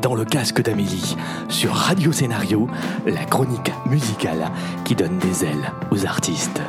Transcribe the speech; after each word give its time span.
dans 0.00 0.14
le 0.14 0.24
casque 0.24 0.62
d'Amélie 0.62 1.16
sur 1.48 1.72
Radio 1.72 2.12
Scénario, 2.12 2.68
la 3.06 3.24
chronique 3.24 3.72
musicale 3.86 4.50
qui 4.84 4.94
donne 4.94 5.18
des 5.18 5.44
ailes 5.44 5.72
aux 5.90 6.06
artistes. 6.06 6.60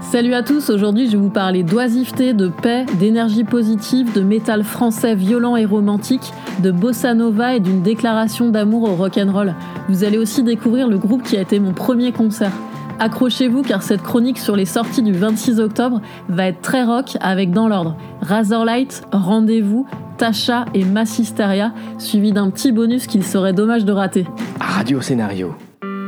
Salut 0.00 0.34
à 0.34 0.42
tous, 0.42 0.70
aujourd'hui 0.70 1.06
je 1.06 1.12
vais 1.12 1.22
vous 1.22 1.30
parler 1.30 1.62
d'oisiveté, 1.62 2.32
de 2.32 2.48
paix, 2.48 2.86
d'énergie 2.98 3.44
positive, 3.44 4.12
de 4.12 4.20
métal 4.20 4.62
français 4.62 5.14
violent 5.14 5.56
et 5.56 5.64
romantique, 5.64 6.32
de 6.62 6.70
bossa 6.70 7.14
nova 7.14 7.56
et 7.56 7.60
d'une 7.60 7.82
déclaration 7.82 8.50
d'amour 8.50 8.84
au 8.84 8.94
rock'n'roll. 8.94 9.54
Vous 9.88 10.04
allez 10.04 10.18
aussi 10.18 10.42
découvrir 10.42 10.88
le 10.88 10.98
groupe 10.98 11.22
qui 11.22 11.36
a 11.36 11.40
été 11.40 11.58
mon 11.58 11.72
premier 11.72 12.12
concert. 12.12 12.52
Accrochez-vous 12.98 13.62
car 13.62 13.82
cette 13.82 14.02
chronique 14.02 14.38
sur 14.38 14.56
les 14.56 14.64
sorties 14.64 15.02
du 15.02 15.12
26 15.12 15.60
octobre 15.60 16.00
va 16.28 16.46
être 16.46 16.62
très 16.62 16.84
rock 16.84 17.16
avec 17.20 17.50
dans 17.50 17.68
l'ordre 17.68 17.96
Razorlight, 18.22 19.02
Rendez-vous, 19.12 19.86
Tasha 20.16 20.64
et 20.74 20.84
Massisteria, 20.84 21.72
suivi 21.98 22.32
d'un 22.32 22.50
petit 22.50 22.72
bonus 22.72 23.06
qu'il 23.06 23.22
serait 23.22 23.52
dommage 23.52 23.84
de 23.84 23.92
rater. 23.92 24.24
Radio 24.60 25.00
Scénario. 25.00 25.54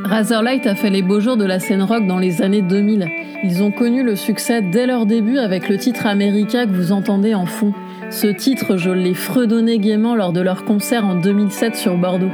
Razorlight 0.03 0.65
a 0.65 0.75
fait 0.75 0.89
les 0.89 1.01
beaux 1.01 1.19
jours 1.19 1.37
de 1.37 1.45
la 1.45 1.59
scène 1.59 1.83
rock 1.83 2.07
dans 2.07 2.17
les 2.17 2.41
années 2.41 2.61
2000. 2.61 3.07
Ils 3.43 3.61
ont 3.61 3.71
connu 3.71 4.03
le 4.03 4.15
succès 4.15 4.61
dès 4.61 4.87
leur 4.87 5.05
début 5.05 5.37
avec 5.37 5.69
le 5.69 5.77
titre 5.77 6.07
américain 6.07 6.65
que 6.65 6.71
vous 6.71 6.91
entendez 6.91 7.35
en 7.35 7.45
fond. 7.45 7.73
Ce 8.09 8.27
titre, 8.27 8.77
je 8.77 8.89
l'ai 8.89 9.13
fredonné 9.13 9.77
gaiement 9.77 10.15
lors 10.15 10.33
de 10.33 10.41
leur 10.41 10.65
concert 10.65 11.05
en 11.05 11.15
2007 11.15 11.75
sur 11.75 11.97
Bordeaux. 11.97 12.31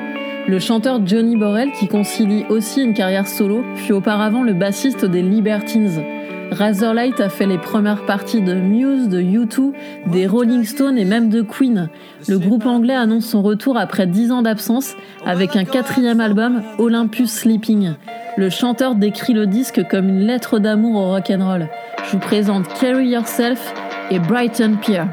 Le 0.47 0.59
chanteur 0.59 1.05
Johnny 1.05 1.35
Borrell, 1.35 1.71
qui 1.71 1.87
concilie 1.87 2.45
aussi 2.49 2.81
une 2.83 2.93
carrière 2.93 3.27
solo, 3.27 3.63
fut 3.75 3.93
auparavant 3.93 4.43
le 4.43 4.53
bassiste 4.53 5.03
des 5.03 5.23
Libertines. 5.23 6.03
Razorlight 6.51 7.19
a 7.19 7.29
fait 7.29 7.45
les 7.45 7.57
premières 7.57 8.05
parties 8.05 8.41
de 8.41 8.53
Muse, 8.53 9.09
de 9.09 9.21
U2, 9.21 9.73
des 10.07 10.27
Rolling 10.27 10.63
Stones 10.63 10.97
et 10.97 11.05
même 11.05 11.29
de 11.29 11.41
Queen. 11.41 11.89
Le 12.27 12.39
groupe 12.39 12.65
anglais 12.65 12.95
annonce 12.95 13.25
son 13.25 13.41
retour 13.41 13.77
après 13.77 14.07
10 14.07 14.31
ans 14.31 14.41
d'absence 14.41 14.95
avec 15.25 15.55
un 15.55 15.65
quatrième 15.65 16.19
album, 16.19 16.61
Olympus 16.77 17.31
Sleeping. 17.31 17.93
Le 18.37 18.49
chanteur 18.49 18.95
décrit 18.95 19.33
le 19.33 19.47
disque 19.47 19.87
comme 19.89 20.09
une 20.09 20.25
lettre 20.27 20.59
d'amour 20.59 21.01
au 21.01 21.11
rock'n'roll. 21.11 21.67
Je 22.05 22.11
vous 22.11 22.19
présente 22.19 22.67
Carry 22.79 23.09
Yourself 23.09 23.73
et 24.11 24.19
Brighton 24.19 24.77
Pier. 24.81 25.03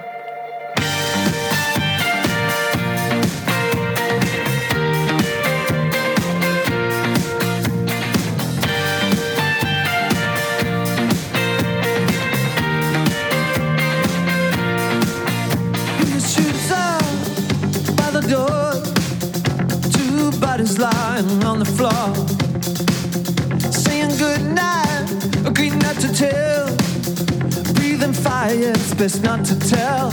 Best 29.03 29.25
not 29.25 29.45
to 29.45 29.59
tell. 29.59 30.11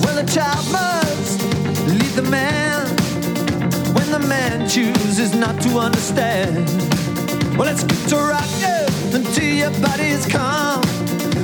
Well, 0.00 0.16
the 0.16 0.26
child 0.26 0.64
must 0.72 1.42
lead 1.86 2.12
the 2.14 2.26
man 2.30 2.86
when 3.94 4.10
the 4.10 4.26
man 4.26 4.66
chooses 4.66 5.34
not 5.34 5.60
to 5.60 5.78
understand. 5.78 6.66
Well, 7.58 7.66
let's 7.66 7.84
get 7.84 8.08
to 8.08 8.16
rocking 8.16 8.88
until 9.14 9.52
your 9.52 9.70
body's 9.82 10.24
calm, 10.24 10.80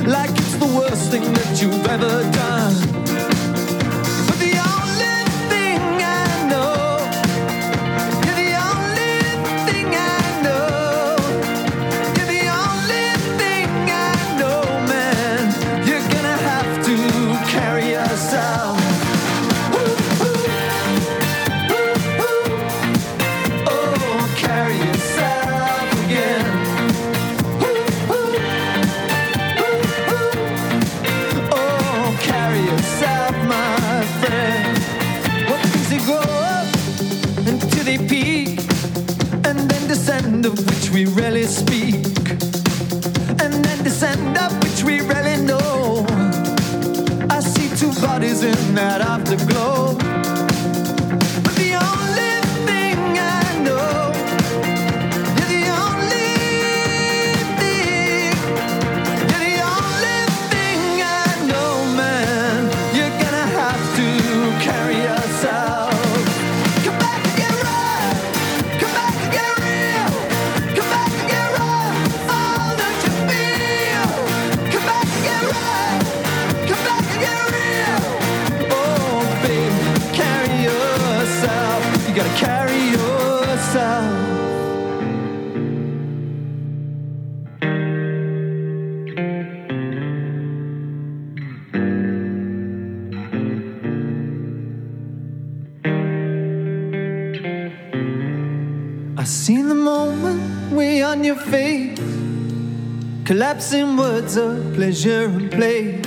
like 0.07 0.31
it's 0.31 0.55
the 0.55 0.71
worst 0.75 1.11
thing 1.11 1.31
that 1.31 1.61
you've 1.61 1.85
ever 1.85 2.23
done. 2.31 3.12
We 40.93 41.05
rarely 41.05 41.43
speak, 41.45 41.82
words 104.23 104.37
of 104.37 104.73
pleasure 104.73 105.25
and 105.25 105.51
play. 105.51 105.97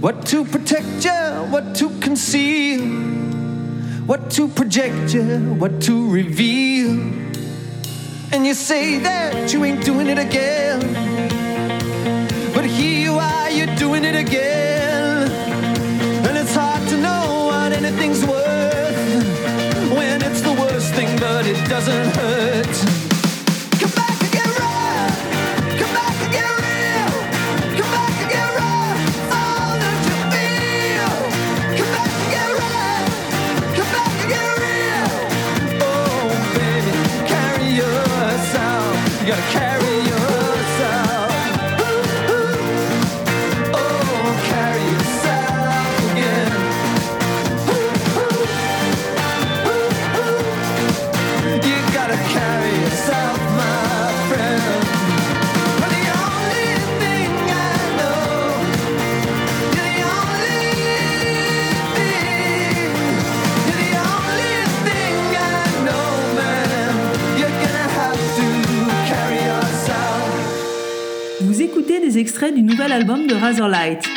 What 0.00 0.26
to 0.26 0.44
protect 0.44 1.04
you, 1.04 1.10
what 1.50 1.74
to 1.76 1.88
conceal, 2.00 2.82
what 4.06 4.30
to 4.32 4.48
project 4.48 5.14
you, 5.14 5.54
what 5.58 5.80
to 5.82 6.08
reveal. 6.08 6.90
And 8.32 8.46
you 8.46 8.54
say 8.54 8.98
that 8.98 9.52
you 9.52 9.64
ain't 9.64 9.84
doing 9.84 10.08
it 10.08 10.18
again, 10.18 10.80
but 12.54 12.64
here 12.64 13.00
you 13.00 13.14
are, 13.18 13.50
you're 13.50 13.74
doing 13.76 14.04
it 14.04 14.14
again. 14.14 15.30
And 16.26 16.36
it's 16.36 16.54
hard 16.54 16.86
to 16.90 16.96
know 16.96 17.46
what 17.50 17.72
anything's 17.72 18.24
worth 18.24 18.96
when 19.96 20.22
it's 20.22 20.42
the 20.42 20.52
worst 20.52 20.94
thing, 20.94 21.18
but 21.18 21.46
it 21.46 21.68
doesn't 21.68 22.16
hurt. 22.16 22.93
Extrait 72.18 72.52
du 72.52 72.62
nouvel 72.62 72.92
album 72.92 73.26
de 73.26 73.34
Razorlight. 73.34 74.13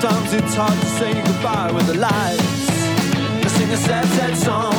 Sometimes 0.00 0.32
it's 0.32 0.54
hard 0.54 0.78
to 0.78 0.86
say 0.86 1.12
goodbye 1.12 1.72
with 1.72 1.88
the 1.88 1.94
lights. 1.94 2.70
I 2.70 3.48
sing 3.48 3.68
a 3.72 3.76
sad, 3.76 4.04
sad 4.04 4.36
song. 4.36 4.72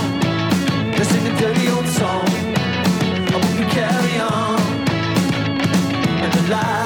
I 0.94 1.04
sing 1.04 1.28
a 1.28 1.38
dirty 1.38 1.68
old 1.68 1.88
song. 1.88 2.26
I 2.26 3.32
hope 3.34 3.60
we 3.60 3.66
carry 3.70 4.18
on. 4.22 4.62
And 6.24 6.32
the 6.32 6.50
lights. 6.50 6.79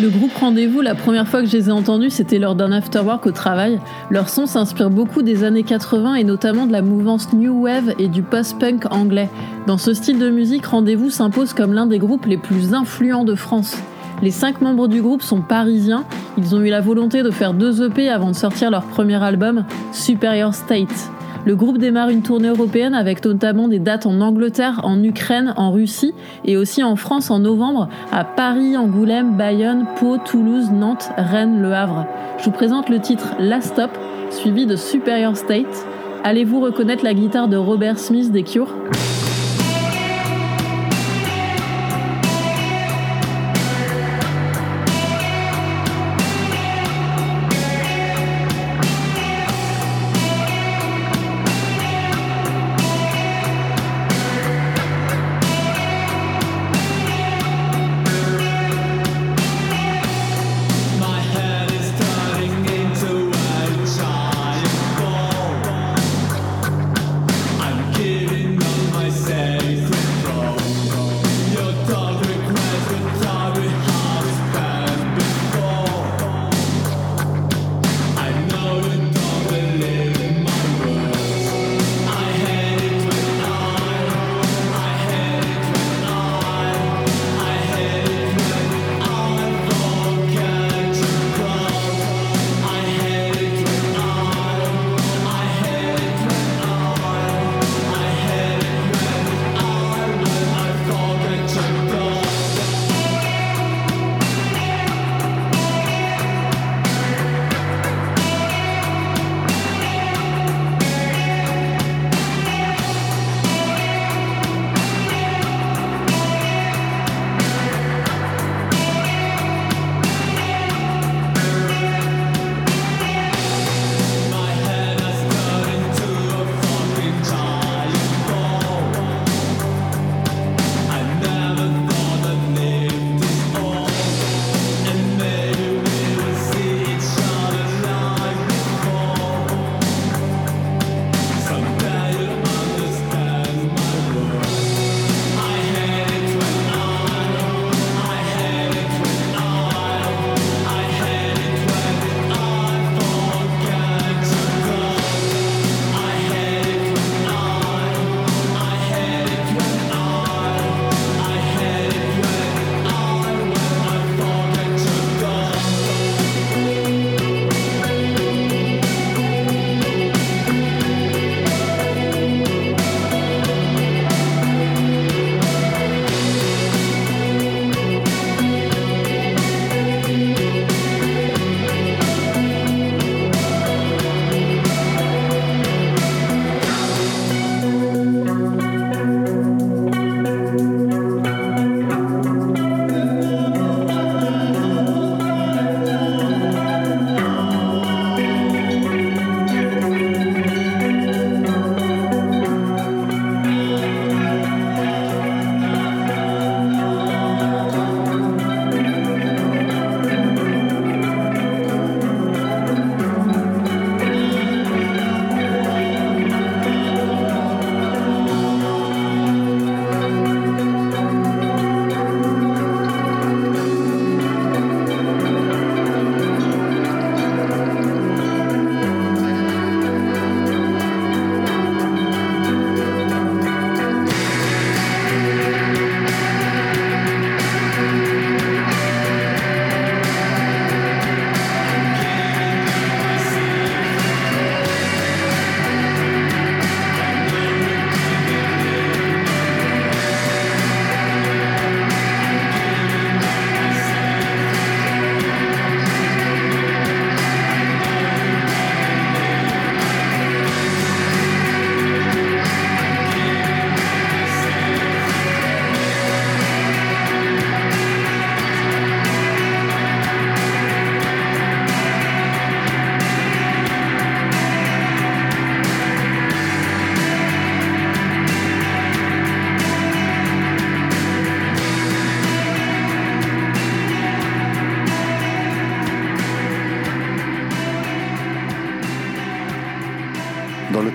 Le 0.00 0.08
groupe 0.08 0.32
Rendez-vous, 0.32 0.80
la 0.80 0.94
première 0.94 1.28
fois 1.28 1.42
que 1.42 1.46
je 1.46 1.58
les 1.58 1.68
ai 1.68 1.72
entendus, 1.72 2.08
c'était 2.08 2.38
lors 2.38 2.54
d'un 2.54 2.72
afterwork 2.72 3.26
au 3.26 3.32
travail. 3.32 3.78
Leur 4.08 4.30
son 4.30 4.46
s'inspire 4.46 4.88
beaucoup 4.88 5.20
des 5.20 5.44
années 5.44 5.62
80 5.62 6.14
et 6.14 6.24
notamment 6.24 6.66
de 6.66 6.72
la 6.72 6.80
mouvance 6.80 7.34
New 7.34 7.64
Wave 7.64 7.92
et 7.98 8.08
du 8.08 8.22
post-punk 8.22 8.90
anglais. 8.90 9.28
Dans 9.66 9.76
ce 9.76 9.92
style 9.92 10.18
de 10.18 10.30
musique, 10.30 10.64
Rendez-vous 10.64 11.10
s'impose 11.10 11.52
comme 11.52 11.74
l'un 11.74 11.84
des 11.84 11.98
groupes 11.98 12.24
les 12.24 12.38
plus 12.38 12.72
influents 12.72 13.24
de 13.24 13.34
France. 13.34 13.76
Les 14.22 14.30
cinq 14.30 14.62
membres 14.62 14.88
du 14.88 15.02
groupe 15.02 15.20
sont 15.20 15.42
parisiens. 15.42 16.06
Ils 16.38 16.54
ont 16.54 16.62
eu 16.62 16.70
la 16.70 16.80
volonté 16.80 17.22
de 17.22 17.30
faire 17.30 17.52
deux 17.52 17.82
EP 17.82 18.08
avant 18.08 18.30
de 18.30 18.36
sortir 18.36 18.70
leur 18.70 18.84
premier 18.84 19.22
album, 19.22 19.66
Superior 19.92 20.54
State. 20.54 21.10
Le 21.46 21.56
groupe 21.56 21.78
démarre 21.78 22.10
une 22.10 22.22
tournée 22.22 22.48
européenne 22.48 22.94
avec 22.94 23.24
notamment 23.24 23.66
des 23.66 23.78
dates 23.78 24.04
en 24.04 24.20
Angleterre, 24.20 24.80
en 24.84 25.02
Ukraine, 25.02 25.54
en 25.56 25.70
Russie 25.72 26.12
et 26.44 26.58
aussi 26.58 26.82
en 26.82 26.96
France 26.96 27.30
en 27.30 27.38
novembre 27.38 27.88
à 28.12 28.24
Paris, 28.24 28.76
Angoulême, 28.76 29.36
Bayonne, 29.36 29.86
Pau, 29.98 30.18
Toulouse, 30.18 30.70
Nantes, 30.70 31.10
Rennes, 31.16 31.62
Le 31.62 31.72
Havre. 31.72 32.06
Je 32.38 32.44
vous 32.44 32.50
présente 32.50 32.90
le 32.90 33.00
titre 33.00 33.34
Last 33.38 33.72
Stop, 33.72 33.90
suivi 34.30 34.66
de 34.66 34.76
Superior 34.76 35.36
State. 35.36 35.86
Allez-vous 36.24 36.60
reconnaître 36.60 37.04
la 37.04 37.14
guitare 37.14 37.48
de 37.48 37.56
Robert 37.56 37.98
Smith 37.98 38.30
des 38.30 38.42
Cure? 38.42 38.74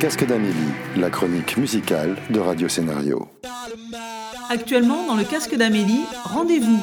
Casque 0.06 0.28
d'Amélie, 0.28 0.54
la 0.98 1.10
chronique 1.10 1.58
musicale 1.58 2.16
de 2.30 2.40
Radio 2.40 2.70
Scénario. 2.70 3.28
Actuellement, 4.52 5.08
dans 5.08 5.16
le 5.16 5.24
casque 5.24 5.56
d'Amélie, 5.56 6.04
rendez-vous. 6.26 6.80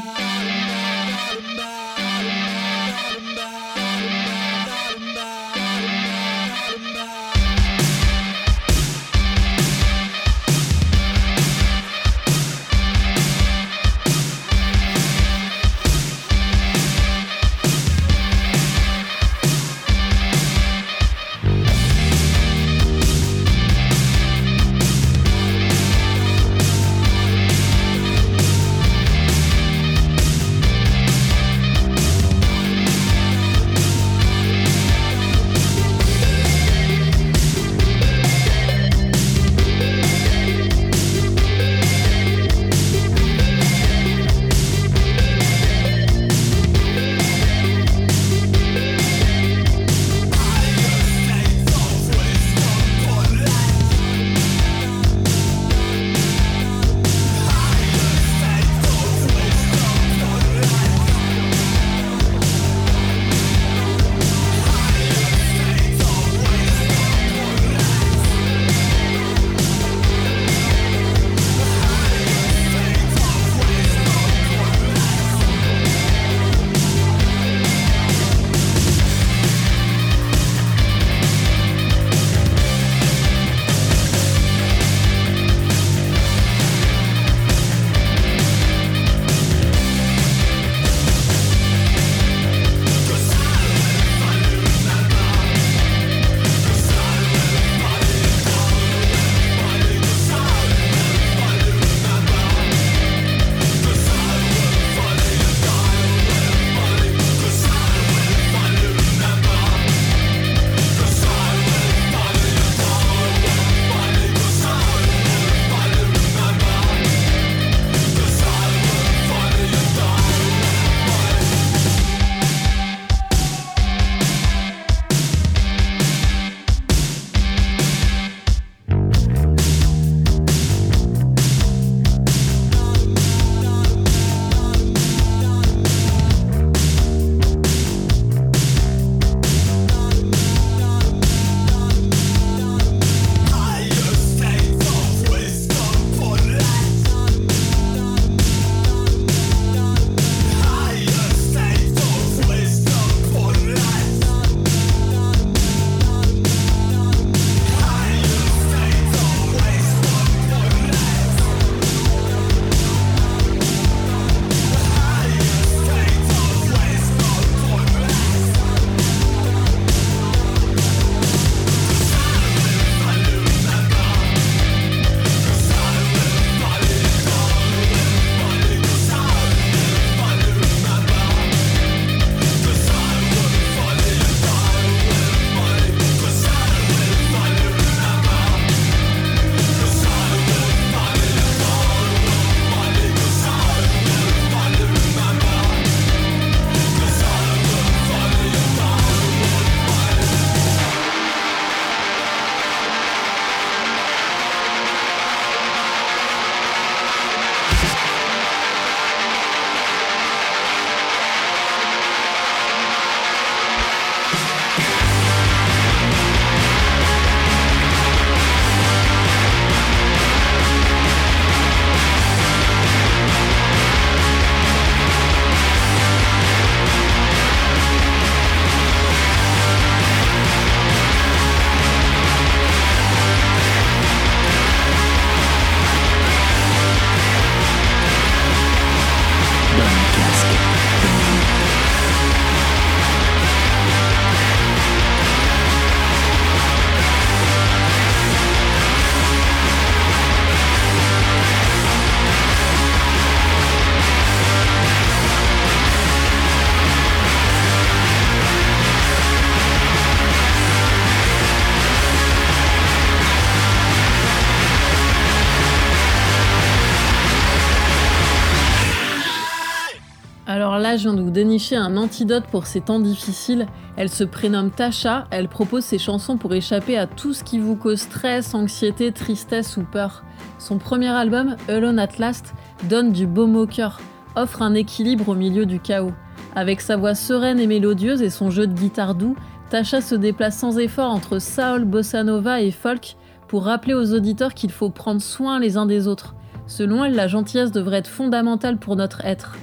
De 271.03 271.21
vous 271.21 271.31
dénicher 271.31 271.75
un 271.75 271.97
antidote 271.97 272.45
pour 272.53 272.67
ces 272.67 272.81
temps 272.81 273.01
difficiles. 273.01 273.67
Elle 273.97 274.09
se 274.09 274.23
prénomme 274.23 274.71
Tasha, 274.71 275.27
elle 275.33 275.49
propose 275.49 275.83
ses 275.83 275.99
chansons 275.99 276.37
pour 276.37 276.55
échapper 276.55 276.97
à 276.97 277.09
tout 277.09 277.35
ce 277.35 277.43
qui 277.43 277.59
vous 277.59 277.75
cause 277.75 278.03
stress, 278.03 278.55
anxiété, 278.55 279.11
tristesse 279.11 279.77
ou 279.77 279.83
peur. 279.83 280.23
Son 280.61 280.79
premier 280.79 281.09
album, 281.09 281.57
Alone 281.69 281.99
at 281.99 282.19
Last, 282.21 282.55
donne 282.89 283.11
du 283.11 283.27
baume 283.27 283.57
au 283.57 283.67
cœur, 283.67 284.01
offre 284.37 284.63
un 284.63 284.75
équilibre 284.75 285.31
au 285.31 285.35
milieu 285.35 285.67
du 285.67 285.81
chaos. 285.81 286.13
Avec 286.55 286.81
sa 286.81 286.97
voix 286.97 287.17
sereine 287.17 287.59
et 287.59 287.67
mélodieuse 287.67 288.23
et 288.23 288.31
son 288.31 288.51
jeu 288.51 288.69
de 288.69 288.73
guitare 288.73 289.17
doux, 289.17 289.35
Tasha 289.71 290.01
se 290.01 290.15
déplace 290.15 290.57
sans 290.57 290.79
effort 290.79 291.11
entre 291.11 291.41
soul, 291.41 291.85
bossa 291.85 292.23
nova 292.23 292.61
et 292.61 292.71
folk 292.71 293.17
pour 293.49 293.65
rappeler 293.65 293.95
aux 293.95 294.15
auditeurs 294.15 294.55
qu'il 294.55 294.71
faut 294.71 294.91
prendre 294.91 295.21
soin 295.21 295.59
les 295.59 295.77
uns 295.77 295.87
des 295.87 296.07
autres. 296.07 296.37
Selon 296.69 297.05
elle, 297.05 297.17
la 297.17 297.27
gentillesse 297.27 297.73
devrait 297.73 297.99
être 297.99 298.09
fondamentale 298.09 298.79
pour 298.79 298.95
notre 298.95 299.25
être. 299.25 299.57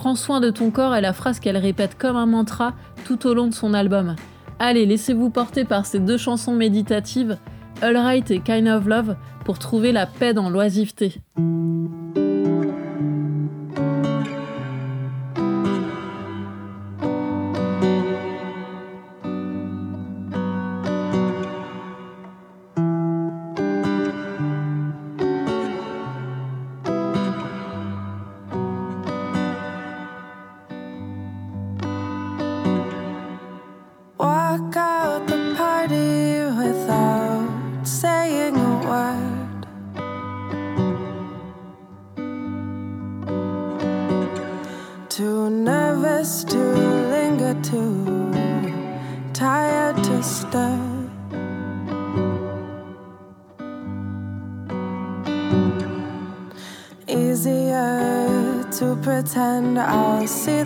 Prends 0.00 0.14
soin 0.14 0.38
de 0.38 0.50
ton 0.50 0.70
corps 0.70 0.94
est 0.94 1.00
la 1.00 1.12
phrase 1.12 1.40
qu'elle 1.40 1.56
répète 1.56 1.98
comme 1.98 2.14
un 2.14 2.24
mantra 2.24 2.72
tout 3.04 3.26
au 3.26 3.34
long 3.34 3.48
de 3.48 3.52
son 3.52 3.74
album. 3.74 4.14
Allez, 4.60 4.86
laissez-vous 4.86 5.28
porter 5.28 5.64
par 5.64 5.86
ces 5.86 5.98
deux 5.98 6.16
chansons 6.16 6.54
méditatives, 6.54 7.36
All 7.82 7.96
Right 7.96 8.30
et 8.30 8.38
Kind 8.38 8.68
of 8.68 8.86
Love, 8.86 9.16
pour 9.44 9.58
trouver 9.58 9.90
la 9.90 10.06
paix 10.06 10.34
dans 10.34 10.50
l'oisiveté. 10.50 11.20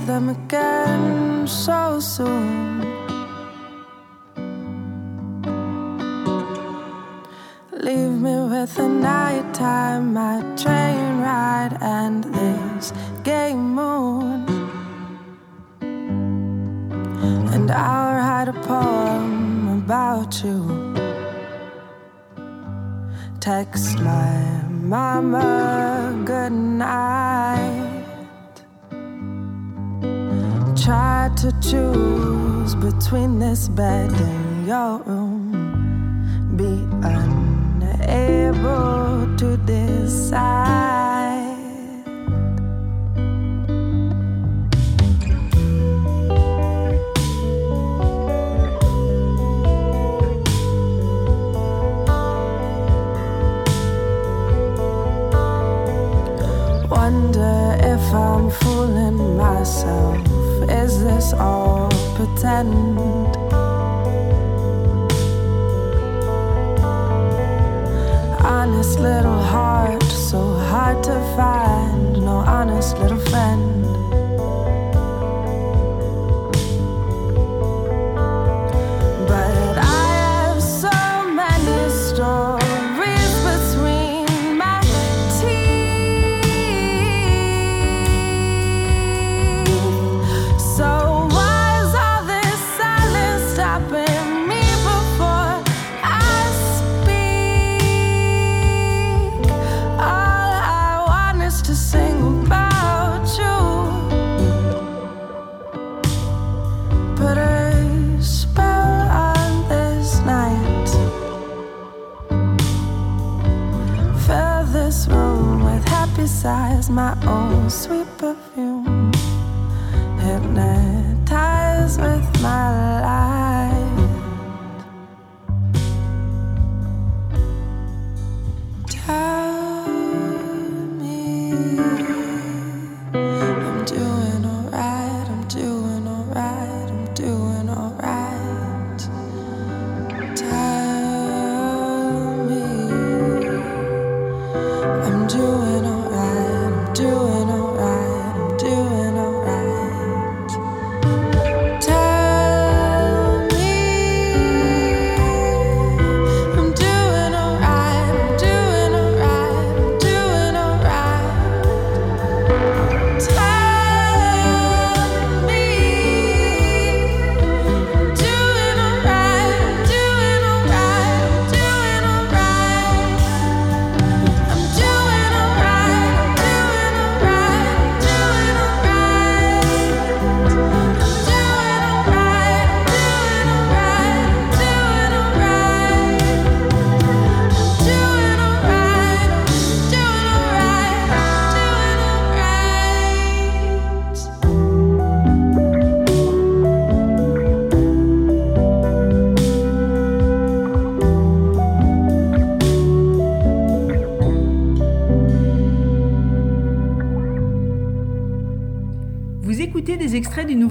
Them 0.06 0.28
again 0.28 1.46
so 1.46 2.00
soon. 2.00 2.80
Leave 7.72 8.10
me 8.26 8.34
with 8.52 8.74
the 8.76 8.88
nighttime, 8.88 10.12
my 10.12 10.40
train 10.56 11.20
ride, 11.20 11.76
and 11.80 12.24
this 12.24 12.92
gay 13.22 13.54
moon. 13.54 14.46
And 17.54 17.70
I'll 17.70 18.14
write 18.16 18.48
a 18.48 18.58
poem 18.66 19.82
about 19.82 20.42
you. 20.44 20.94
Text 23.40 23.98
my 23.98 24.62
mama 24.68 26.22
good 26.24 26.52
night. 26.52 27.81
Try 30.82 31.30
to 31.36 31.52
choose 31.60 32.74
between 32.74 33.38
this 33.38 33.68
bed 33.68 34.10
and 34.10 34.66
your 34.66 34.98
room. 35.04 35.52
Be 36.56 36.88
unable 37.86 38.56
to 39.36 39.56
decide. 39.58 40.40
Wonder 56.90 57.76
if 57.78 58.12
I'm 58.12 58.50
fooling 58.50 59.36
myself. 59.36 60.21
Is 60.72 61.04
this 61.04 61.32
all 61.34 61.90
pretend? 62.16 63.42
honest 68.44 68.98
little 68.98 69.40
heart, 69.40 70.02
so 70.02 70.54
hard 70.54 71.02
to 71.04 71.14
find. 71.36 72.12
No 72.14 72.38
honest 72.38 72.98
little 72.98 73.20
friend. 73.30 73.91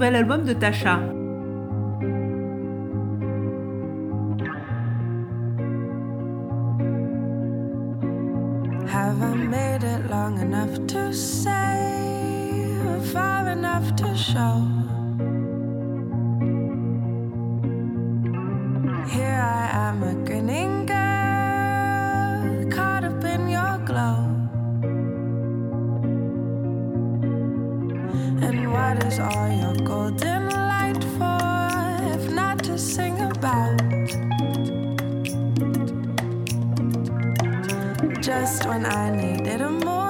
Nouvel 0.02 0.16
album 0.16 0.44
de 0.44 0.54
Tasha. 0.54 1.11
Just 38.32 38.66
when 38.66 38.86
I 38.86 39.10
needed 39.10 39.60
a 39.60 39.68
moonbeam, 39.70 40.01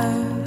out 0.00 0.39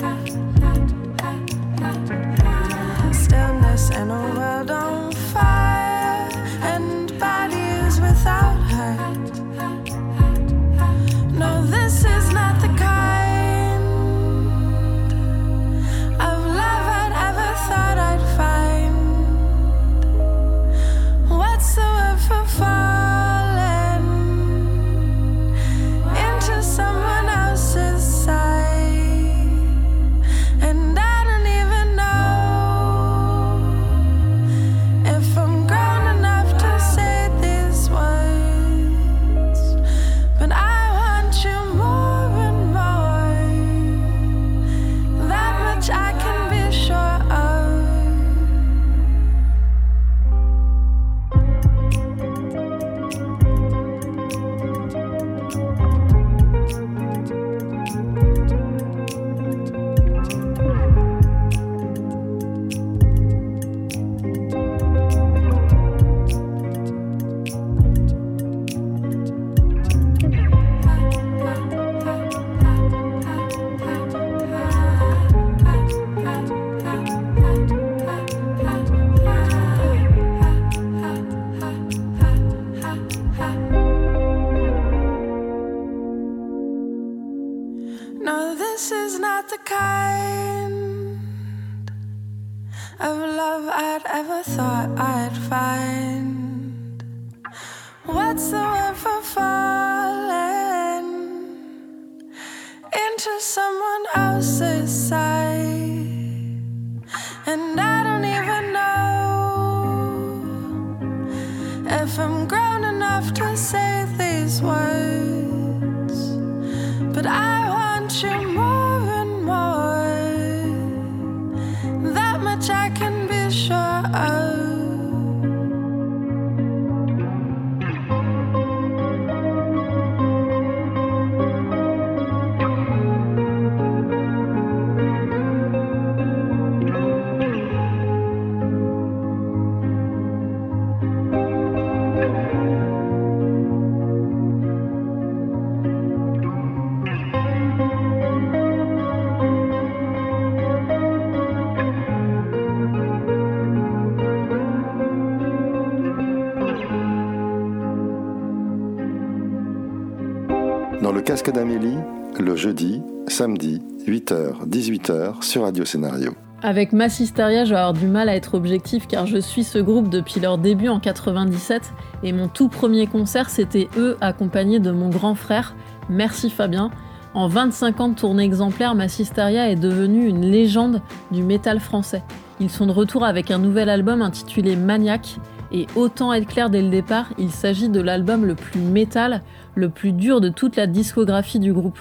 le 161.14 161.22
casque 161.22 161.52
d'Amélie, 161.52 161.98
le 162.40 162.56
jeudi, 162.56 163.02
samedi, 163.28 163.82
8h, 164.08 164.68
18h 164.68 165.44
sur 165.44 165.62
Radio 165.62 165.86
Scénario. 165.86 166.32
Avec 166.64 166.92
Massisteria, 166.92 167.66
je 167.66 167.72
vais 167.72 167.80
avoir 167.80 167.94
du 167.94 168.08
mal 168.08 168.30
à 168.30 168.36
être 168.36 168.56
objectif 168.56 169.08
car 169.08 169.28
je 169.28 169.38
suis 169.38 169.64
ce 169.64 169.78
groupe 169.78 170.10
depuis 170.10 170.40
leur 170.40 170.58
début 170.58 170.88
en 170.88 171.00
97 171.00 171.94
et 172.24 172.34
mon 172.34 172.48
tout 172.48 172.68
premier 172.68 173.06
concert 173.06 173.50
c'était 173.50 173.90
eux 173.98 174.18
accompagnés 174.22 174.80
de 174.80 174.90
mon 174.90 175.10
grand 175.10 175.36
frère, 175.36 175.76
merci 176.10 176.50
Fabien. 176.50 176.90
En 177.36 177.48
25 177.48 178.00
ans 178.00 178.10
de 178.10 178.16
tournée 178.16 178.44
exemplaire, 178.44 178.96
Massisteria 178.96 179.70
est 179.70 179.76
devenue 179.76 180.28
une 180.28 180.46
légende 180.46 181.02
du 181.32 181.44
métal 181.44 181.80
français. 181.80 182.24
Ils 182.60 182.70
sont 182.70 182.86
de 182.86 182.92
retour 182.92 183.24
avec 183.24 183.52
un 183.52 183.58
nouvel 183.58 183.90
album 183.90 184.22
intitulé 184.22 184.76
Maniac 184.76 185.38
et 185.74 185.88
autant 185.96 186.32
être 186.32 186.48
clair 186.48 186.70
dès 186.70 186.82
le 186.82 186.90
départ, 186.90 187.34
il 187.40 187.50
s'agit 187.50 187.90
de 187.90 188.00
l'album 188.00 188.46
le 188.46 188.56
plus 188.56 188.80
métal, 188.80 189.42
le 189.76 189.90
plus 189.90 190.12
dur 190.12 190.40
de 190.40 190.50
toute 190.50 190.76
la 190.76 190.88
discographie 190.88 191.60
du 191.60 191.74
groupe. 191.74 192.00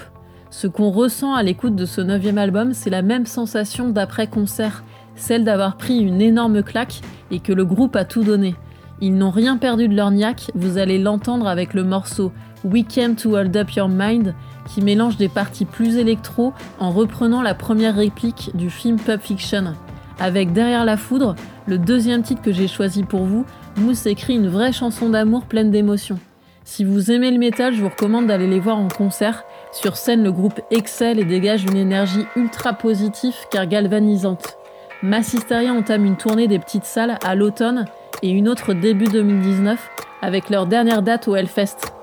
Ce 0.50 0.66
qu'on 0.66 0.90
ressent 0.90 1.34
à 1.34 1.42
l'écoute 1.42 1.74
de 1.74 1.86
ce 1.86 2.02
neuvième 2.02 2.36
album, 2.36 2.74
c'est 2.74 2.90
la 2.90 3.00
même 3.00 3.24
sensation 3.24 3.88
d'après-concert, 3.88 4.84
celle 5.16 5.44
d'avoir 5.44 5.78
pris 5.78 5.98
une 5.98 6.20
énorme 6.20 6.62
claque 6.62 7.00
et 7.30 7.40
que 7.40 7.54
le 7.54 7.64
groupe 7.64 7.96
a 7.96 8.04
tout 8.04 8.22
donné. 8.22 8.54
Ils 9.00 9.16
n'ont 9.16 9.30
rien 9.30 9.56
perdu 9.56 9.88
de 9.88 9.96
leur 9.96 10.10
niaque, 10.10 10.50
vous 10.54 10.76
allez 10.76 10.98
l'entendre 10.98 11.48
avec 11.48 11.72
le 11.72 11.82
morceau 11.82 12.32
We 12.64 12.84
Came 12.86 13.16
to 13.16 13.36
Hold 13.36 13.56
Up 13.56 13.70
Your 13.72 13.88
Mind, 13.88 14.34
qui 14.68 14.82
mélange 14.82 15.16
des 15.16 15.28
parties 15.28 15.64
plus 15.64 15.96
électro 15.96 16.52
en 16.78 16.90
reprenant 16.90 17.42
la 17.42 17.54
première 17.54 17.96
réplique 17.96 18.50
du 18.54 18.70
film 18.70 18.98
Pulp 18.98 19.22
Fiction. 19.22 19.72
Avec 20.20 20.52
Derrière 20.52 20.84
la 20.84 20.96
foudre, 20.96 21.34
le 21.66 21.78
deuxième 21.78 22.22
titre 22.22 22.42
que 22.42 22.52
j'ai 22.52 22.68
choisi 22.68 23.02
pour 23.02 23.24
vous, 23.24 23.44
Mousse 23.76 24.06
écrit 24.06 24.34
une 24.34 24.48
vraie 24.48 24.72
chanson 24.72 25.08
d'amour 25.08 25.46
pleine 25.46 25.70
d'émotions. 25.70 26.18
Si 26.64 26.84
vous 26.84 27.10
aimez 27.10 27.30
le 27.30 27.38
métal, 27.38 27.74
je 27.74 27.80
vous 27.80 27.88
recommande 27.88 28.26
d'aller 28.26 28.46
les 28.46 28.60
voir 28.60 28.78
en 28.78 28.88
concert. 28.88 29.44
Sur 29.72 29.96
scène, 29.96 30.22
le 30.22 30.30
groupe 30.30 30.60
excelle 30.70 31.18
et 31.18 31.24
dégage 31.24 31.64
une 31.64 31.76
énergie 31.76 32.26
ultra 32.36 32.74
positive 32.74 33.34
car 33.50 33.66
galvanisante. 33.66 34.58
Massisteria 35.02 35.72
entame 35.72 36.04
une 36.04 36.16
tournée 36.16 36.46
des 36.46 36.58
petites 36.58 36.84
salles 36.84 37.18
à 37.24 37.34
l'automne 37.34 37.86
et 38.22 38.30
une 38.30 38.48
autre 38.48 38.74
début 38.74 39.06
2019 39.06 39.90
avec 40.20 40.50
leur 40.50 40.66
dernière 40.66 41.02
date 41.02 41.26
au 41.26 41.34
Hellfest. 41.34 42.01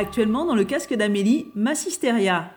Actuellement 0.00 0.46
dans 0.46 0.54
le 0.54 0.64
casque 0.64 0.94
d'Amélie, 0.94 1.52
Massisteria. 1.54 2.50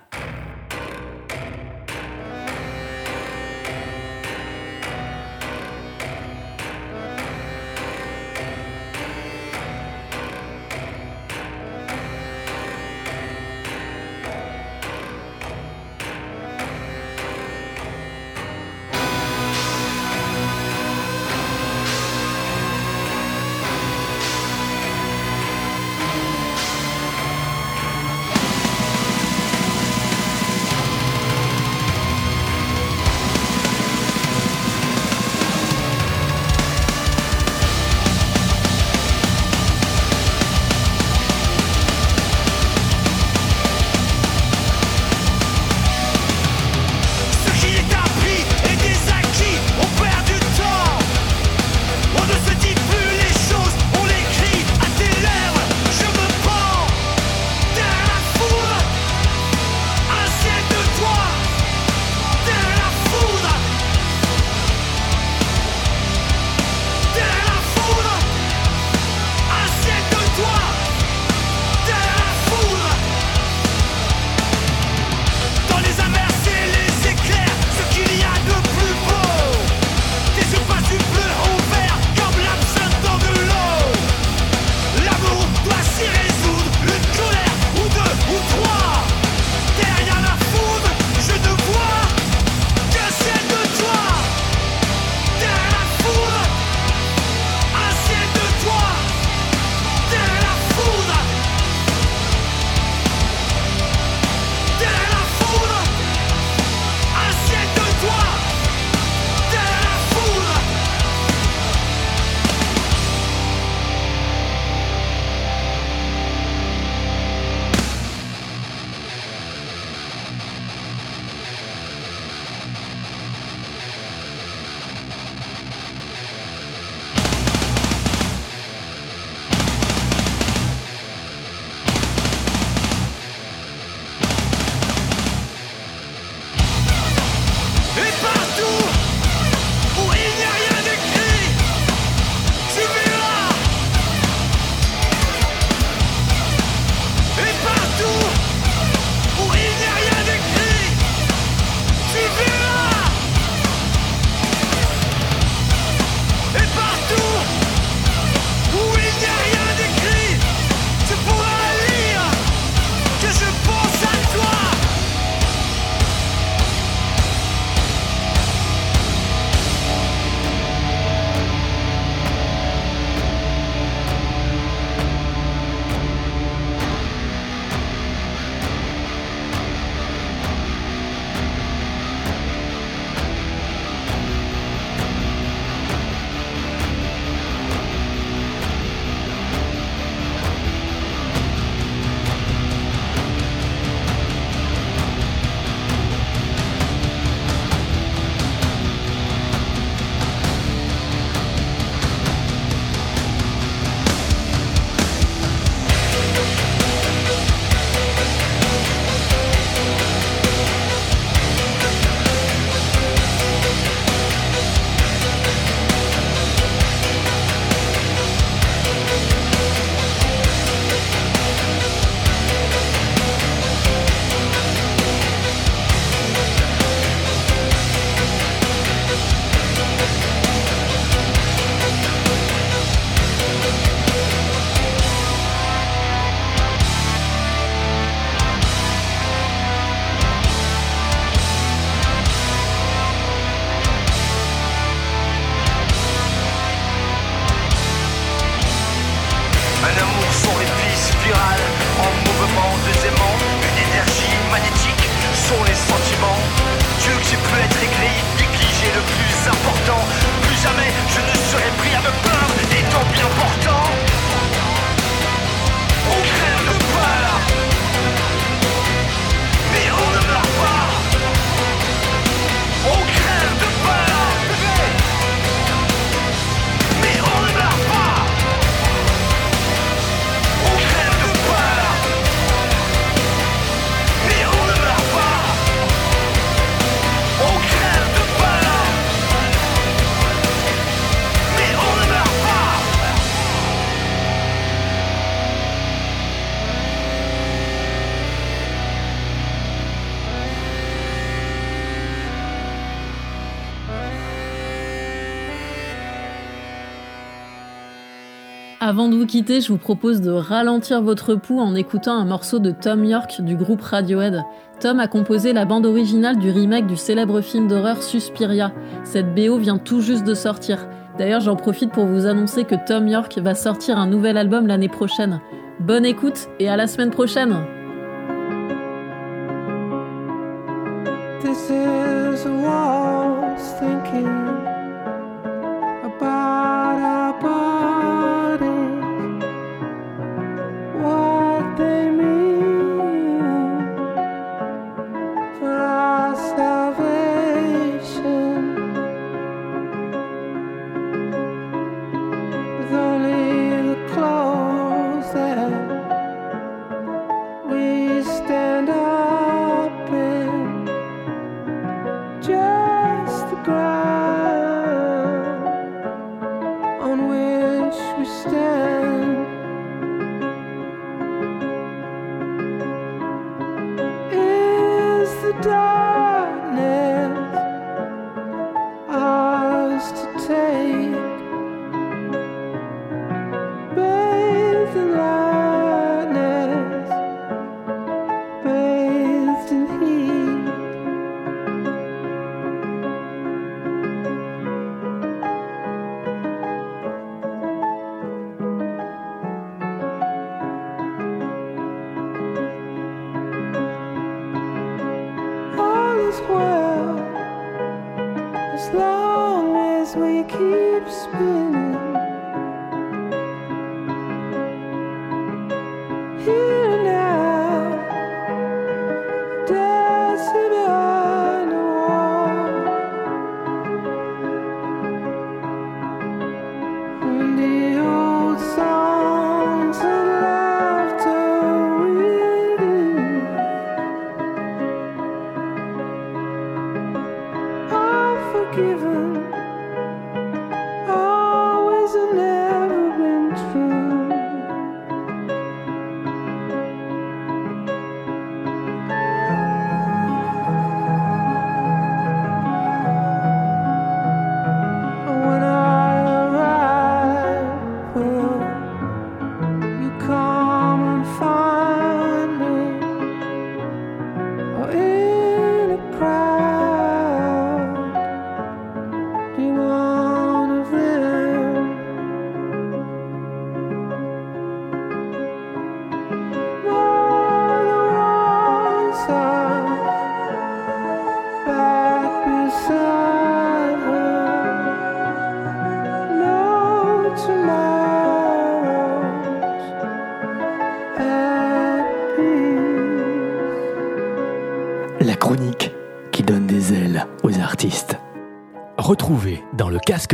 Avant 308.85 309.07
de 309.07 309.15
vous 309.15 309.25
quitter, 309.25 309.61
je 309.61 309.69
vous 309.69 309.77
propose 309.77 310.19
de 310.19 310.29
ralentir 310.29 311.01
votre 311.01 311.35
pouls 311.35 311.61
en 311.61 311.73
écoutant 311.73 312.17
un 312.17 312.25
morceau 312.25 312.59
de 312.59 312.71
Tom 312.71 313.05
York 313.05 313.39
du 313.39 313.55
groupe 313.55 313.79
Radiohead. 313.81 314.43
Tom 314.81 314.99
a 314.99 315.07
composé 315.07 315.53
la 315.53 315.63
bande 315.63 315.85
originale 315.85 316.37
du 316.37 316.51
remake 316.51 316.85
du 316.85 316.97
célèbre 316.97 317.39
film 317.39 317.69
d'horreur 317.69 318.03
Suspiria. 318.03 318.73
Cette 319.05 319.33
BO 319.33 319.57
vient 319.57 319.77
tout 319.77 320.01
juste 320.01 320.25
de 320.25 320.33
sortir. 320.33 320.85
D'ailleurs, 321.17 321.39
j'en 321.39 321.55
profite 321.55 321.93
pour 321.93 322.07
vous 322.07 322.25
annoncer 322.25 322.65
que 322.65 322.75
Tom 322.75 323.07
York 323.07 323.39
va 323.41 323.55
sortir 323.55 323.97
un 323.97 324.07
nouvel 324.07 324.35
album 324.35 324.67
l'année 324.67 324.89
prochaine. 324.89 325.39
Bonne 325.79 326.05
écoute 326.05 326.49
et 326.59 326.67
à 326.67 326.75
la 326.75 326.87
semaine 326.87 327.11
prochaine 327.11 327.55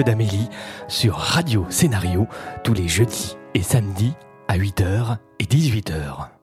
d'Amélie 0.04 0.50
sur 0.88 1.16
Radio 1.16 1.66
Scénario 1.70 2.28
tous 2.64 2.74
les 2.74 2.88
jeudis 2.88 3.38
et 3.54 3.64
samedis 3.64 4.14
à 4.47 4.58
8h 4.58 5.18
et 5.39 5.45
18h. 5.45 6.39